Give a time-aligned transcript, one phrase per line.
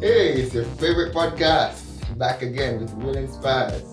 [0.00, 2.16] Hey, it's your favorite podcast.
[2.16, 3.84] Back again with Will Spaz.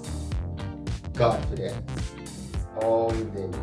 [1.14, 1.76] Confidence.
[2.82, 3.62] All within you.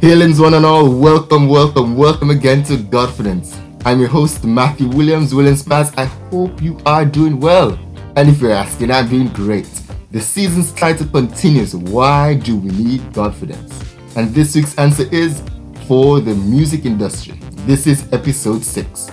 [0.00, 3.56] Hailings one and all, welcome, welcome, welcome again to Godfidence.
[3.84, 5.96] I'm your host, Matthew Williams, Williams Spaz.
[5.96, 7.78] I hope you are doing well.
[8.16, 9.70] And if you're asking, I'm doing great.
[10.10, 13.91] The season's title continues, Why Do We Need Godfidence?
[14.14, 15.42] And this week's answer is
[15.86, 17.38] for the music industry.
[17.64, 19.10] This is episode 6.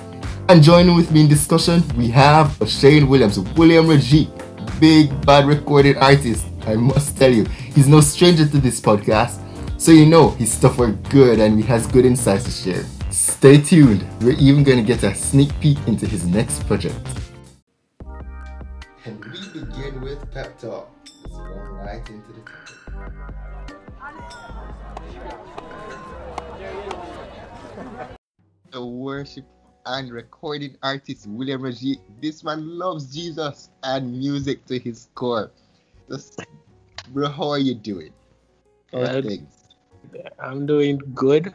[0.49, 4.27] And joining with me in discussion, we have Shane Williams, William Rajiv,
[4.80, 6.45] big bad recorded artist.
[6.67, 9.40] I must tell you, he's no stranger to this podcast
[9.80, 12.84] so you know his stuff are good and he has good insights to share.
[13.09, 16.99] Stay tuned, we're even going to get a sneak peek into his next project.
[19.05, 20.91] And we begin with Pep Talk.
[21.23, 23.48] Let's run right into the topic.
[28.72, 29.46] The worship
[29.88, 31.98] and recording artist William Rajiv.
[32.21, 35.49] This man loves Jesus and music to his core.
[36.07, 36.40] Just,
[37.10, 38.13] bro, how are you doing?
[38.91, 39.74] Things?
[40.38, 41.52] I'm doing good.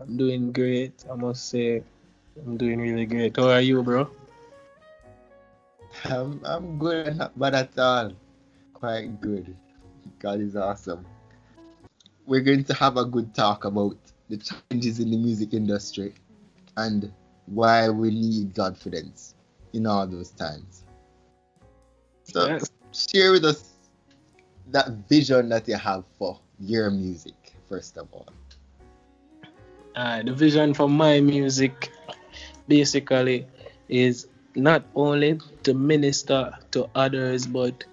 [0.00, 1.04] I'm doing great.
[1.08, 1.84] I must say,
[2.44, 3.36] I'm doing really great.
[3.36, 4.10] How are you, bro?
[6.06, 8.12] I'm, I'm good and not bad at all.
[8.74, 9.54] Quite good.
[10.18, 11.06] God is awesome.
[12.26, 13.96] We're going to have a good talk about
[14.28, 16.14] the challenges in the music industry
[16.78, 17.12] and
[17.46, 19.34] why we need confidence
[19.72, 20.84] in all those times.
[22.24, 22.70] So, yes.
[22.92, 23.74] share with us
[24.70, 27.34] that vision that you have for your music
[27.68, 28.28] first of all?
[29.94, 31.90] Uh, the vision for my music
[32.66, 33.46] basically
[33.88, 37.84] is not only to minister to others but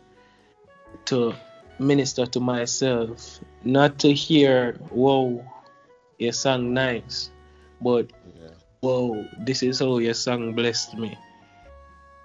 [1.06, 1.34] to
[1.80, 5.44] minister to myself not to hear whoa
[6.18, 7.32] your song nice
[7.82, 8.48] but yeah.
[8.86, 11.18] Whoa this is how your song blessed me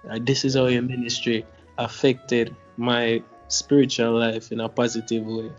[0.09, 1.45] uh, this is how your ministry
[1.77, 5.51] affected my spiritual life in a positive way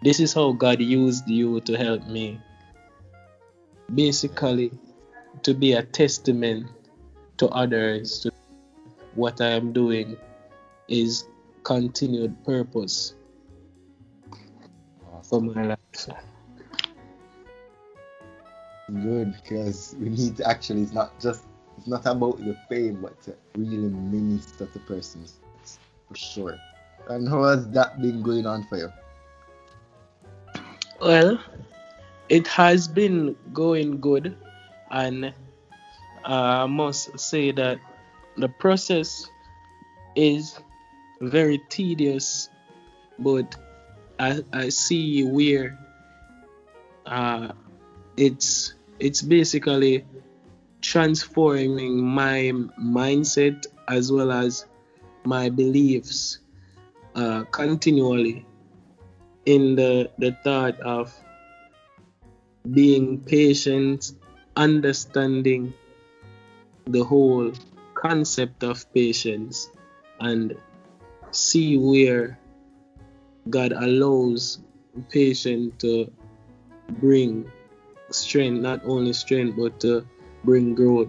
[0.00, 2.40] this is how God used you to help me.
[3.92, 4.70] Basically,
[5.42, 6.70] to be a testament
[7.38, 8.30] to others to
[9.16, 10.16] what I am doing
[10.86, 11.26] is
[11.64, 13.14] continued purpose
[15.24, 16.08] for my life.
[18.88, 21.44] Good, because we need to actually, it's not just,
[21.76, 25.40] it's not about the fame, but to really minister to persons,
[26.08, 26.58] for sure.
[27.08, 28.92] And how has that been going on for you?
[31.02, 31.38] Well,
[32.30, 34.36] it has been going good,
[34.90, 35.32] and uh,
[36.24, 37.78] I must say that
[38.36, 39.28] the process
[40.16, 40.58] is
[41.20, 42.48] very tedious,
[43.18, 43.54] but
[44.18, 45.78] I, I see where
[47.06, 47.52] uh,
[48.16, 50.04] it's it's basically
[50.80, 54.66] transforming my mindset as well as
[55.24, 56.38] my beliefs
[57.14, 58.46] uh, continually
[59.46, 61.12] in the, the thought of
[62.72, 64.12] being patient,
[64.56, 65.72] understanding
[66.86, 67.52] the whole
[67.94, 69.70] concept of patience,
[70.20, 70.54] and
[71.30, 72.38] see where
[73.48, 74.58] God allows
[75.08, 76.12] patience to
[77.00, 77.50] bring
[78.10, 80.06] strength, not only strength, but to
[80.44, 81.08] bring growth,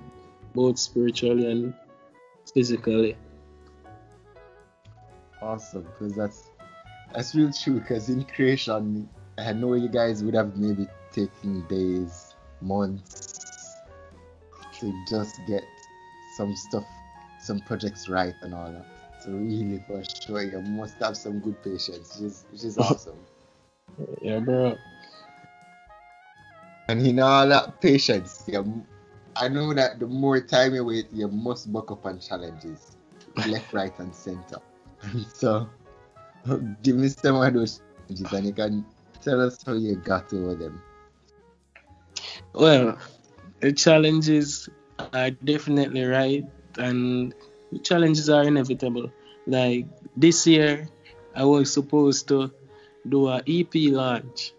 [0.54, 1.74] both spiritually and
[2.54, 3.16] physically.
[5.42, 6.50] Awesome, because that's
[7.14, 12.36] that's real true because in creation, I know you guys would have maybe taken days,
[12.62, 13.76] months
[14.80, 15.64] to just get
[16.38, 16.86] some stuff,
[17.42, 18.86] some projects right and all that.
[19.24, 23.20] So really, for sure, you must have some good patience, which is, which is awesome.
[24.22, 24.78] yeah, bro.
[26.90, 28.84] And in all that patience, you,
[29.36, 32.98] I know that the more time you wait, you must buck up on challenges,
[33.46, 34.58] left, right, and center.
[35.36, 35.70] so
[36.82, 38.86] give me some of those challenges and you can
[39.22, 40.82] tell us how you got over them.
[42.54, 42.98] Well,
[43.60, 44.68] the challenges
[45.14, 46.46] are definitely right,
[46.80, 47.36] and
[47.72, 49.12] the challenges are inevitable.
[49.46, 49.86] Like
[50.18, 50.90] this year,
[51.36, 52.52] I was supposed to
[53.08, 54.54] do a EP launch,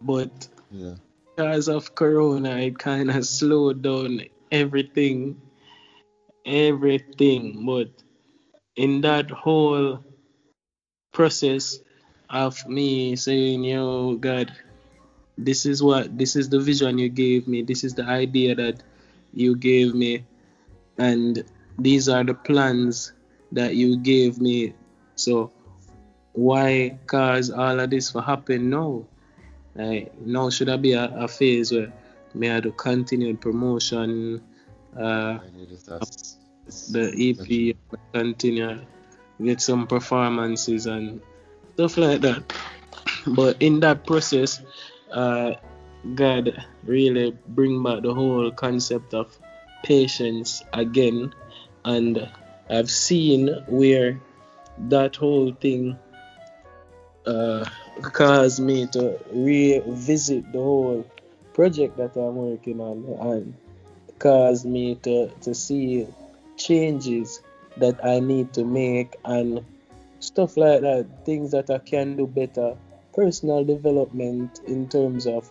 [0.00, 0.94] but yeah.
[1.36, 5.38] Because of Corona, it kind of slowed down everything,
[6.46, 7.66] everything.
[7.66, 7.90] But
[8.74, 10.02] in that whole
[11.12, 11.78] process
[12.30, 14.50] of me saying, Yo, God,
[15.36, 18.82] this is what this is the vision you gave me, this is the idea that
[19.34, 20.24] you gave me,
[20.96, 21.44] and
[21.78, 23.12] these are the plans
[23.52, 24.72] that you gave me.
[25.16, 25.52] So
[26.32, 28.70] why cause all of this for happen?
[28.70, 29.06] No.
[29.76, 31.92] Like now should I be a, a phase where
[32.34, 34.42] may I do continued promotion,
[34.98, 35.38] uh,
[36.90, 37.76] the EP,
[38.12, 38.80] continue
[39.42, 41.20] get some performances and
[41.74, 42.42] stuff like that.
[43.26, 44.62] But in that process,
[45.12, 45.52] uh,
[46.14, 49.36] God really bring back the whole concept of
[49.82, 51.34] patience again,
[51.84, 52.30] and
[52.70, 54.20] I've seen where
[54.88, 55.98] that whole thing
[57.26, 57.64] uh,
[58.12, 61.06] caused me to revisit the whole
[61.54, 63.54] project that I'm working on and
[64.18, 66.06] caused me to, to see
[66.56, 67.40] changes
[67.76, 69.64] that I need to make and
[70.20, 72.76] stuff like that, things that I can do better,
[73.14, 75.50] personal development in terms of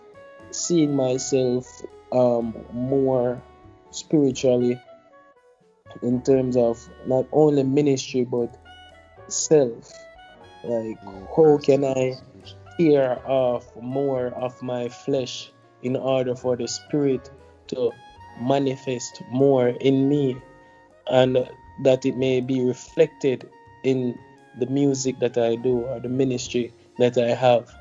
[0.50, 1.66] seeing myself
[2.12, 3.42] um, more
[3.90, 4.80] spiritually
[6.02, 8.56] in terms of not only ministry but
[9.28, 9.92] self.
[10.66, 10.98] Like,
[11.36, 12.18] how can I
[12.76, 15.52] tear off more of my flesh
[15.82, 17.30] in order for the spirit
[17.68, 17.92] to
[18.40, 20.36] manifest more in me
[21.08, 21.48] and
[21.82, 23.48] that it may be reflected
[23.84, 24.18] in
[24.58, 27.74] the music that I do or the ministry that I have.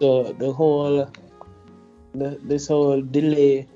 [0.00, 1.10] So the whole
[2.14, 3.66] the, this whole delay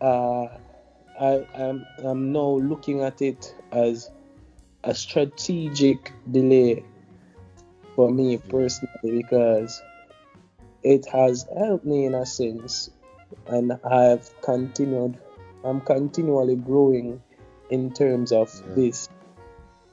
[0.00, 0.46] uh,
[1.20, 4.10] I I'm, I'm now looking at it as
[4.84, 6.84] a strategic delay
[7.94, 9.82] for me personally because
[10.82, 12.90] it has helped me in a sense
[13.46, 15.18] and I've continued
[15.64, 17.22] I'm continually growing
[17.70, 18.74] in terms of yeah.
[18.74, 19.08] this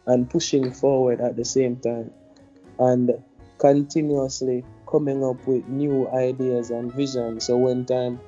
[0.05, 2.11] and pushing forward at the same time
[2.79, 3.11] and
[3.59, 8.19] continuously coming up with new ideas and visions so when time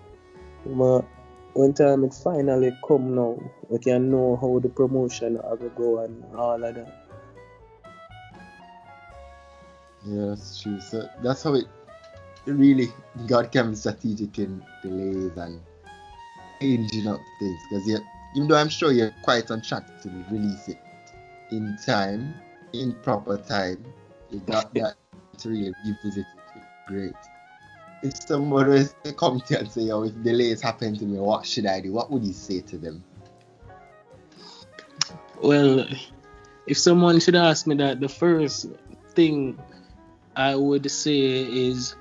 [1.53, 3.37] when time it finally come now
[3.69, 6.93] we can know how the promotion will go and all of that
[10.05, 11.65] yeah that's true so that's how it
[12.45, 12.91] really
[13.27, 15.61] God can be strategic in delays and
[16.59, 17.87] changing up things because
[18.35, 20.77] even though I'm sure you're quite on track to release it
[21.51, 22.33] in time,
[22.73, 23.85] in proper time,
[24.31, 24.95] you got that
[25.37, 26.63] to really revisit it.
[26.87, 27.13] Great.
[28.03, 31.19] If someone was to come to you and say, oh, if delays happen to me,
[31.19, 31.93] what should I do?
[31.93, 33.03] What would you say to them?
[35.41, 35.87] Well,
[36.67, 38.67] if someone should ask me that, the first
[39.15, 39.57] thing
[40.35, 41.95] I would say is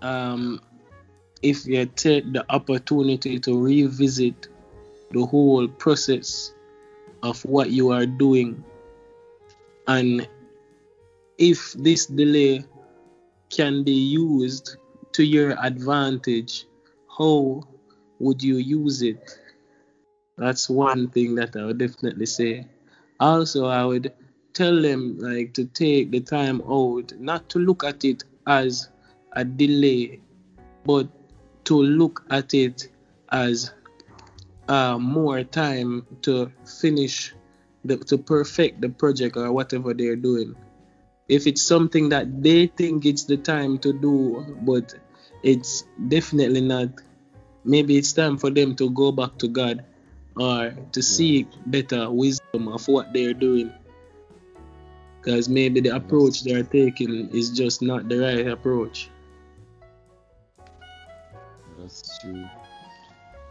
[0.00, 0.60] um,
[1.42, 4.48] if you take the opportunity to revisit
[5.10, 6.54] the whole process
[7.22, 8.64] of what you are doing
[9.86, 10.26] and
[11.38, 12.64] if this delay
[13.52, 14.76] can be used
[15.12, 16.66] to your advantage
[17.18, 17.62] how
[18.18, 19.38] would you use it?
[20.38, 22.66] That's one thing that i would definitely say.
[23.20, 24.12] Also i would
[24.54, 28.88] tell them like to take the time out not to look at it as
[29.32, 30.20] a delay
[30.84, 31.08] but
[31.64, 32.88] to look at it
[33.30, 33.72] as
[34.68, 36.50] uh, more time to
[36.80, 37.34] finish
[37.84, 40.54] the, to perfect the project or whatever they're doing
[41.32, 44.94] if it's something that they think it's the time to do but
[45.42, 46.88] it's definitely not
[47.64, 49.84] maybe it's time for them to go back to god
[50.36, 53.72] or to seek better wisdom of what they're doing.
[55.20, 59.08] Because maybe the approach they're taking is just not the right approach.
[61.78, 62.44] That's true.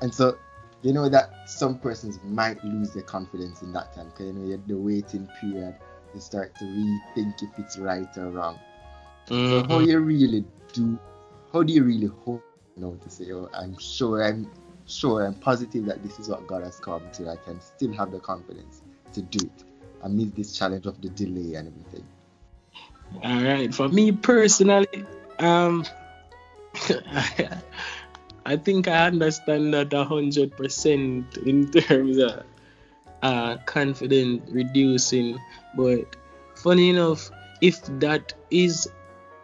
[0.01, 0.37] And so
[0.81, 4.61] you know that some persons might lose their confidence in that time because you know
[4.67, 5.75] the waiting period
[6.13, 8.59] you start to rethink if it's right or wrong
[9.27, 9.49] mm-hmm.
[9.49, 10.99] so how do you really do
[11.53, 12.43] how do you really hope
[12.75, 14.49] you know to say oh i'm sure i'm
[14.87, 18.11] sure i'm positive that this is what god has come to i can still have
[18.11, 18.81] the confidence
[19.13, 19.63] to do it
[20.03, 22.05] amid this challenge of the delay and everything
[23.23, 25.05] all right for me personally
[25.39, 25.85] um
[28.45, 32.43] I think I understand that a hundred percent in terms of
[33.21, 35.37] uh, confidence reducing,
[35.75, 36.05] but
[36.55, 38.89] funny enough, if that is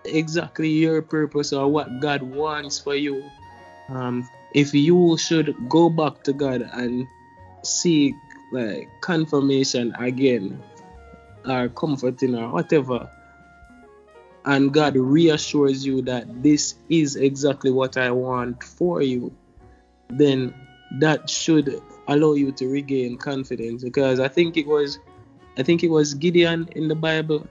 [0.06, 3.24] exactly your purpose or what God wants for you,
[3.90, 7.08] um, if you should go back to God and
[7.64, 8.16] seek
[8.52, 10.62] like confirmation again
[11.46, 13.10] or comforting or whatever
[14.48, 19.36] and God reassures you that this is exactly what I want for you,
[20.10, 20.54] then
[20.92, 25.00] that should allow you to regain confidence because I think it was
[25.58, 27.48] I think it was Gideon in the Bible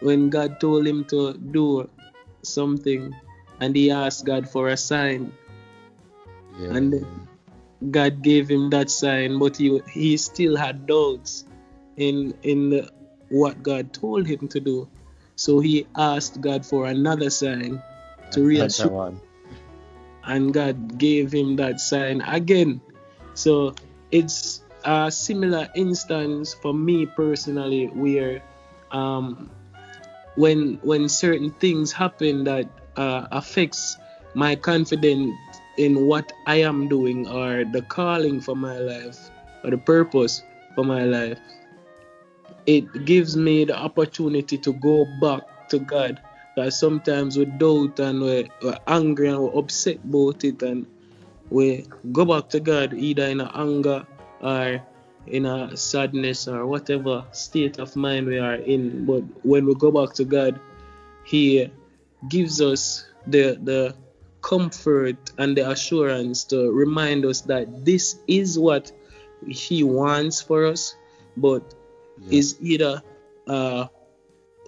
[0.00, 1.88] when God told him to do
[2.42, 3.14] something
[3.60, 5.32] and he asked God for a sign.
[6.58, 6.74] Yeah.
[6.74, 7.06] And
[7.90, 11.44] God gave him that sign, but he he still had doubts
[11.96, 12.90] in in the,
[13.28, 14.88] what God told him to do.
[15.36, 17.82] So he asked God for another sign
[18.32, 19.14] to reassure,
[20.24, 22.80] and God gave him that sign again.
[23.34, 23.74] So
[24.12, 28.42] it's a similar instance for me personally where
[28.90, 29.50] um,
[30.36, 33.98] when when certain things happen that uh, affects
[34.34, 35.34] my confidence
[35.76, 39.30] in what I am doing or the calling for my life
[39.64, 40.42] or the purpose
[40.74, 41.38] for my life,
[42.66, 46.20] it gives me the opportunity to go back to God.
[46.54, 50.86] Because sometimes we doubt and we're, we're angry and we're upset about it, and
[51.52, 54.06] we go back to God either in a anger
[54.40, 54.80] or
[55.26, 59.04] in a sadness or whatever state of mind we are in.
[59.04, 60.58] But when we go back to God,
[61.24, 61.70] He
[62.28, 63.94] gives us the the
[64.40, 68.90] comfort and the assurance to remind us that this is what
[69.46, 70.96] He wants for us,
[71.36, 71.62] but
[72.18, 72.38] Yeah.
[72.38, 73.02] is either
[73.46, 73.86] uh,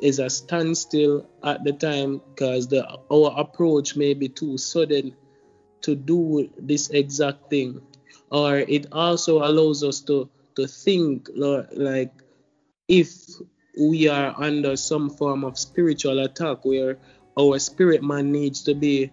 [0.02, 5.14] is a standstill at the time because the our approach may be too sudden
[5.84, 7.80] to do this exact thing,
[8.30, 12.12] or it also allows us to to think lo- like
[12.88, 13.12] if
[13.78, 16.98] we are under some form of spiritual attack where
[17.38, 19.10] our spirit man needs to be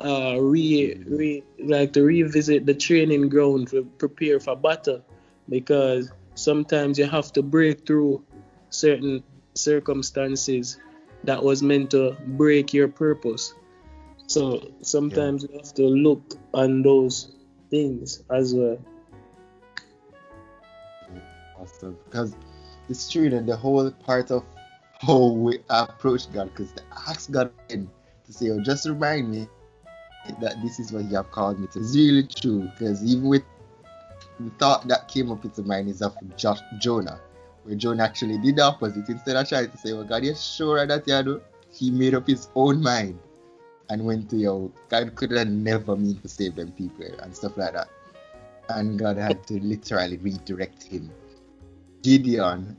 [0.00, 5.02] uh re, re like to revisit the training ground to prepare for battle.
[5.48, 8.22] Because sometimes you have to break through
[8.70, 9.24] certain
[9.54, 10.78] circumstances
[11.24, 13.54] that was meant to break your purpose
[14.28, 17.32] so sometimes you have to look on those
[17.70, 18.78] things as well
[21.58, 21.98] Awesome.
[22.04, 22.36] Because
[22.88, 24.44] it's true that the whole part of
[25.00, 27.90] how we approach God, because to ask God again
[28.26, 29.48] to say, oh, just remind me
[30.40, 31.80] that this is what you have called me to.
[31.80, 32.68] It's really true.
[32.70, 33.42] Because even with
[34.40, 37.20] the thought that came up into mind is of Josh, Jonah,
[37.64, 39.08] where Jonah actually did the opposite.
[39.08, 41.40] Instead of trying to say, well, God, you're sure that you do?
[41.72, 43.18] He made up his own mind
[43.90, 47.56] and went to your God could have never mean to save them people and stuff
[47.56, 47.88] like that.
[48.68, 51.10] And God had to literally redirect him.
[52.02, 52.76] Gideon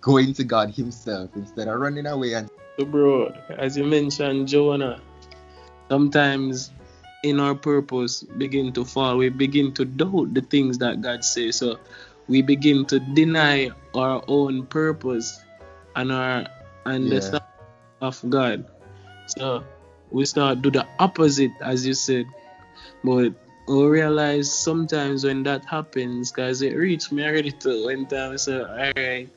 [0.00, 5.00] going to God himself instead of running away and So, bro, as you mentioned, Jonah,
[5.90, 6.70] sometimes
[7.22, 9.16] in our purpose begin to fall.
[9.16, 11.56] We begin to doubt the things that God says.
[11.56, 11.78] So
[12.28, 15.42] we begin to deny our own purpose
[15.96, 16.46] and our
[16.86, 17.38] and Yeah.
[18.00, 18.64] of God.
[19.26, 19.64] So
[20.10, 22.26] we start do the opposite, as you said.
[23.04, 23.32] But
[23.68, 28.38] we realize sometimes when that happens, guys, it reached me already to one time.
[28.38, 29.28] So all right,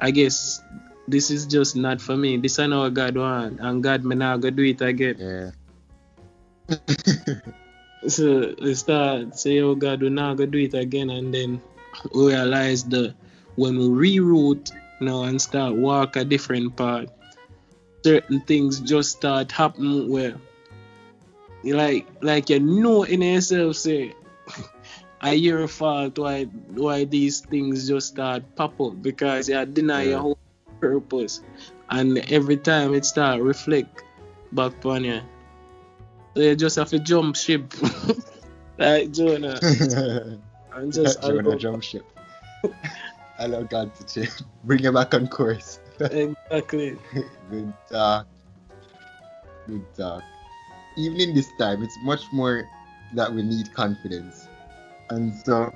[0.00, 0.62] I guess
[1.06, 2.36] this is just not for me.
[2.36, 5.16] This I know what God want, and God may not go do it again.
[5.18, 5.50] yeah.
[8.06, 11.60] So we start say, oh God, we're not gonna do it again, and then
[12.12, 13.14] we realize that
[13.56, 17.08] when we reroute now and start walk a different path,
[18.04, 20.36] certain things just start happening where
[21.64, 24.12] you like like you know in yourself say
[25.22, 26.44] I your fault why
[26.76, 30.10] why these things just start pop up because you deny Yeah.
[30.10, 30.38] your whole
[30.80, 31.40] purpose
[31.88, 34.04] and every time it start reflect
[34.52, 35.20] back on you.
[36.36, 37.72] So you just have to jump ship
[38.78, 42.04] like Jonah and just Jonah jump ship.
[43.38, 44.42] Allow God to change.
[44.64, 45.80] Bring him back on course.
[46.00, 46.98] exactly.
[47.50, 48.26] Good talk.
[49.66, 50.22] Good talk.
[50.96, 52.68] Even in this time, it's much more
[53.14, 54.48] that we need confidence.
[55.10, 55.72] And so,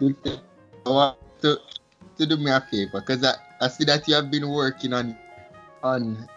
[0.00, 1.60] I want to,
[2.18, 5.16] to do me a favor because I, I see that you have been working on
[5.82, 6.28] on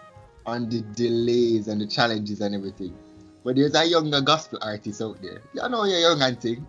[0.45, 2.95] on the delays and the challenges and everything.
[3.43, 5.41] But there's a younger gospel artist out there.
[5.53, 6.67] You know you're young and thing.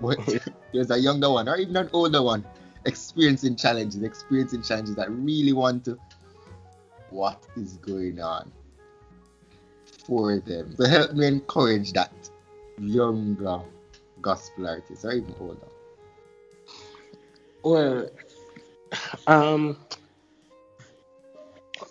[0.00, 0.18] But
[0.72, 2.44] there's a younger one or even an older one
[2.84, 5.98] experiencing challenges, experiencing challenges that really want to
[7.10, 8.50] what is going on
[10.04, 10.74] for them.
[10.76, 12.12] So help me encourage that
[12.78, 13.60] younger
[14.20, 15.68] gospel artist or even older.
[17.62, 18.10] Well,
[19.26, 19.76] um,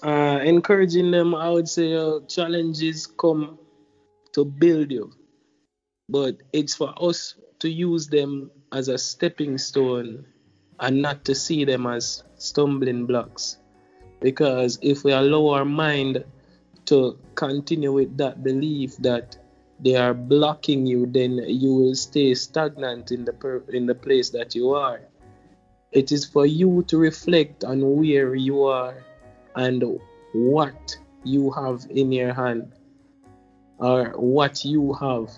[0.04, 3.60] uh, encouraging them, I would say uh, challenges come
[4.34, 5.12] to build you,
[6.10, 10.26] but it's for us to use them as a stepping stone
[10.80, 13.58] and not to see them as stumbling blocks.
[14.22, 16.24] Because if we allow our mind
[16.86, 19.38] to continue with that belief that
[19.80, 24.32] they are blocking you, then you will stay stagnant in the per- in the place
[24.32, 25.02] that you are.
[25.92, 29.04] It is for you to reflect on where you are
[29.56, 30.00] and
[30.34, 32.72] what you have in your hand
[33.78, 35.30] or what you have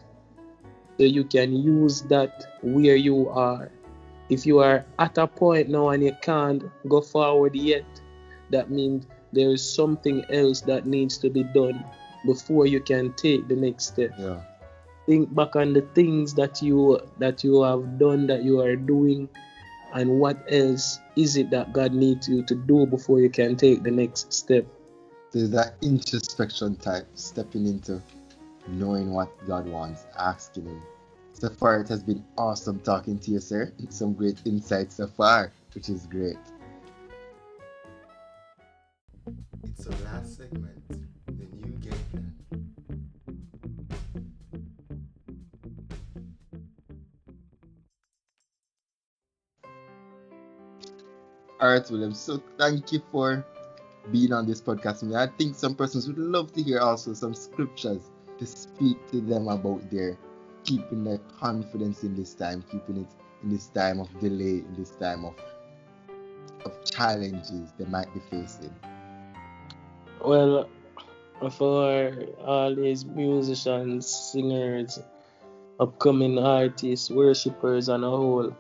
[0.98, 3.72] so you can use that where you are
[4.30, 7.86] if you are at a point now and you can't go forward yet,
[8.52, 11.84] that means there is something else that needs to be done
[12.26, 14.12] before you can take the next step.
[14.18, 14.42] Yeah.
[15.06, 19.28] Think back on the things that you that you have done that you are doing
[19.94, 23.82] and what else is it that God needs you to do before you can take
[23.82, 24.66] the next step.
[25.32, 28.02] There's that introspection type, stepping into
[28.68, 30.82] knowing what God wants, asking Him.
[31.40, 33.72] So far, it has been awesome talking to you, sir.
[33.88, 36.36] Some great insights so far, which is great.
[39.64, 40.84] It's our last segment,
[41.28, 42.36] the new game plan.
[51.62, 52.14] Alright, William.
[52.14, 53.46] So thank you for
[54.12, 55.04] being on this podcast.
[55.04, 58.02] I, mean, I think some persons would love to hear also some scriptures
[58.40, 60.18] to speak to them about their
[60.70, 63.08] keeping their confidence in this time, keeping it
[63.42, 65.34] in this time of delay, in this time of
[66.66, 68.74] of challenges they might be facing.
[70.24, 70.70] Well,
[71.58, 72.14] for
[72.46, 75.00] all these musicians, singers,
[75.80, 78.56] upcoming artists, worshippers, and a whole,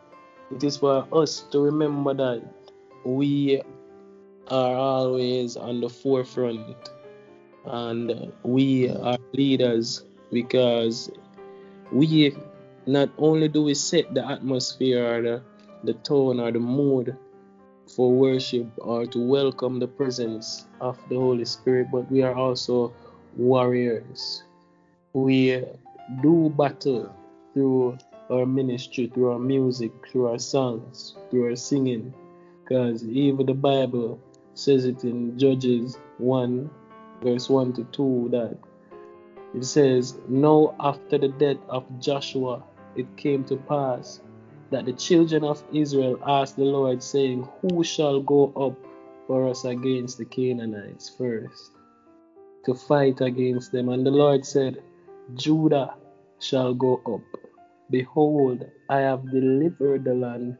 [0.51, 2.41] it is for us to remember that
[3.05, 3.61] we
[4.47, 6.89] are always on the forefront
[7.65, 11.11] and we are leaders because
[11.91, 12.35] we
[12.85, 15.41] not only do we set the atmosphere or the,
[15.83, 17.15] the tone or the mood
[17.95, 22.93] for worship or to welcome the presence of the Holy Spirit, but we are also
[23.35, 24.43] warriors.
[25.13, 25.63] We
[26.21, 27.15] do battle
[27.53, 27.97] through
[28.29, 32.13] our ministry, through our music, through our songs, through our singing,
[32.63, 34.19] because even the Bible
[34.53, 36.69] says it in Judges 1,
[37.23, 38.57] verse 1 to 2, that
[39.53, 42.63] it says, Now after the death of Joshua,
[42.95, 44.21] it came to pass
[44.71, 48.77] that the children of Israel asked the Lord, saying, Who shall go up
[49.27, 51.71] for us against the Canaanites first
[52.65, 53.89] to fight against them?
[53.89, 54.83] And the Lord said,
[55.35, 55.95] Judah
[56.39, 57.41] shall go up.
[57.89, 60.57] Behold, I have delivered the land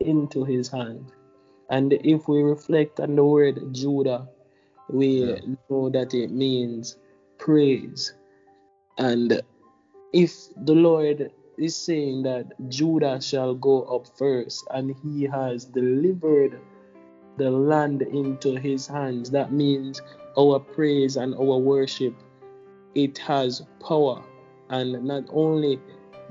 [0.00, 1.12] into his hand.
[1.70, 4.28] And if we reflect on the word Judah,
[4.90, 5.38] we Yeah.
[5.70, 6.96] know that it means
[7.38, 8.14] praise.
[8.98, 9.40] And
[10.12, 16.60] if the Lord is saying that Judah shall go up first and he has delivered
[17.36, 20.02] the land into his hands, that means
[20.36, 22.14] our praise and our worship
[22.94, 24.22] it has power.
[24.70, 25.80] And not only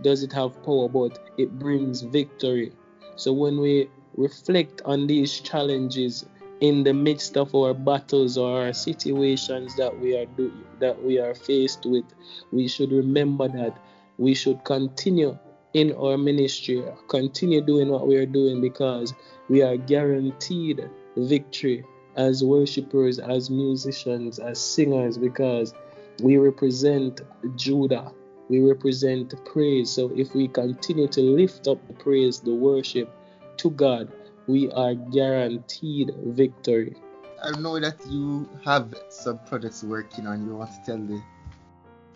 [0.01, 2.73] does it have power but it brings victory.
[3.15, 6.25] So when we reflect on these challenges
[6.59, 11.19] in the midst of our battles or our situations that we are do, that we
[11.19, 12.05] are faced with
[12.51, 13.77] we should remember that
[14.17, 15.37] we should continue
[15.73, 19.13] in our ministry continue doing what we are doing because
[19.49, 21.83] we are guaranteed victory
[22.17, 25.73] as worshippers as musicians as singers because
[26.21, 27.21] we represent
[27.55, 28.11] Judah.
[28.49, 29.91] We represent praise.
[29.91, 33.13] So if we continue to lift up the praise, the worship
[33.57, 34.11] to God,
[34.47, 36.95] we are guaranteed victory.
[37.43, 40.47] I know that you have some projects working on.
[40.47, 41.21] You want to tell the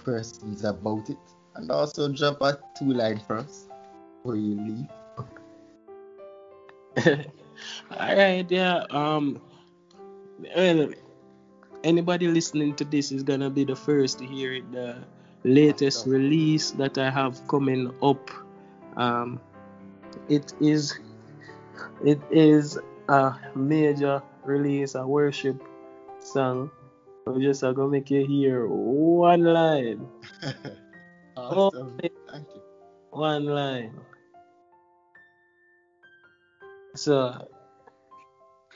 [0.03, 1.19] persons about it,
[1.55, 3.67] and also drop a two line for us
[4.17, 4.87] before you leave.
[7.91, 8.83] All right, yeah.
[8.89, 9.39] Um,
[10.55, 10.89] well,
[11.83, 14.71] anybody listening to this is gonna be the first to hear it.
[14.71, 14.97] The
[15.43, 18.29] latest release that I have coming up.
[18.97, 19.39] Um,
[20.29, 20.99] it is,
[22.03, 25.61] it is a major release, a worship
[26.19, 26.71] song.
[27.27, 30.07] I'm just uh, gonna make you hear one line,
[31.37, 31.97] awesome.
[32.01, 32.61] Thank you.
[33.11, 33.93] one line.
[36.95, 37.47] So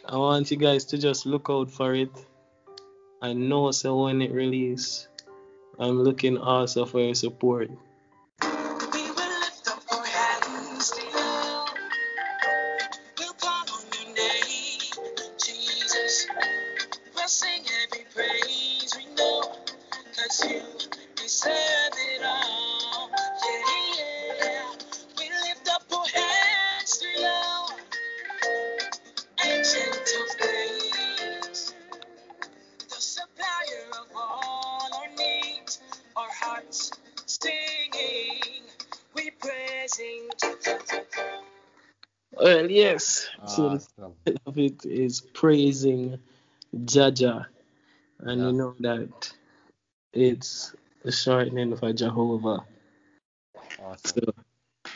[0.08, 2.12] I want you guys to just look out for it.
[3.22, 5.08] I know so when it release,
[5.80, 7.72] I'm looking also for your support.
[42.46, 43.28] Well, yes.
[43.42, 44.14] Ah, so the Awesome.
[44.26, 46.20] title of it is praising
[46.76, 47.48] Jaja,
[48.20, 48.48] and Yeah.
[48.48, 49.34] you know that
[50.14, 52.66] it's a shortening for Jehovah.
[53.82, 54.30] Awesome.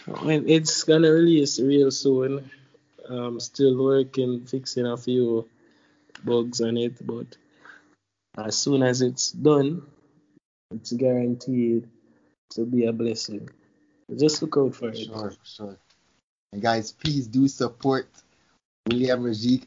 [0.06, 2.52] So When it's gonna release real soon.
[3.10, 5.50] I'm still working, fixing a few
[6.24, 7.26] bugs on it, but
[8.38, 9.82] as soon as it's done,
[10.76, 11.90] it's guaranteed
[12.52, 13.50] to be a blessing.
[14.16, 14.98] Just look out for it.
[15.08, 15.78] Sure, sure.
[16.52, 18.08] And guys, please do support
[18.88, 19.66] William Rajic.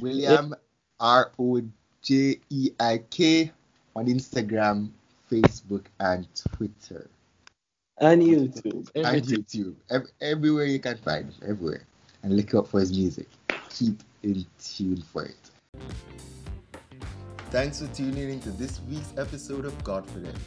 [0.00, 0.54] William
[1.00, 1.62] R O
[2.02, 3.50] J E I K
[3.96, 4.90] on Instagram,
[5.30, 7.08] Facebook, and Twitter.
[7.98, 8.88] And YouTube.
[8.94, 9.22] And.
[9.22, 9.74] YouTube.
[9.90, 11.84] Ev- everywhere you can find him, Everywhere.
[12.22, 13.26] And look out for his music.
[13.68, 15.36] Keep in tune for it.
[17.50, 20.38] Thanks for tuning in to this week's episode of Godfidence.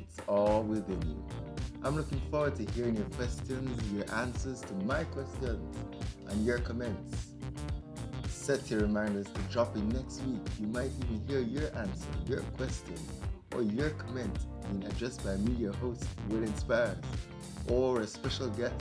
[0.00, 1.51] It's all within you.
[1.84, 5.76] I'm looking forward to hearing your questions, your answers to my questions,
[6.28, 7.32] and your comments.
[8.28, 10.40] Set your reminders to drop in next week.
[10.60, 12.94] You might even hear your answer, your question,
[13.52, 14.36] or your comment
[14.70, 16.98] being addressed by me, your host, Will Inspires,
[17.68, 18.74] or a special guest.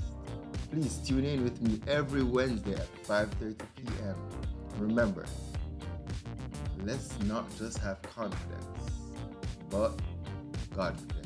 [0.71, 4.15] Please tune in with me every Wednesday at 5:30 p.m.
[4.77, 5.25] Remember,
[6.83, 8.91] let's not just have confidence,
[9.71, 9.99] but
[10.75, 11.20] Godfidence.